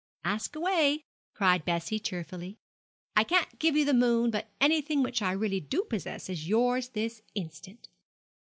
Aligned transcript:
'Ask 0.25 0.55
away,' 0.55 1.05
cried 1.35 1.63
Bessie, 1.63 1.99
cheerfully; 1.99 2.57
'I 3.15 3.23
can't 3.25 3.59
give 3.59 3.77
you 3.77 3.85
the 3.85 3.93
moon, 3.93 4.31
but 4.31 4.49
anything 4.59 5.03
which 5.03 5.21
I 5.21 5.31
really 5.31 5.59
do 5.59 5.83
possess 5.83 6.27
is 6.27 6.47
yours 6.49 6.89
this 6.89 7.21
instant.' 7.35 7.87